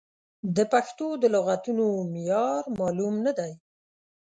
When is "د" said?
0.55-0.57, 1.21-1.23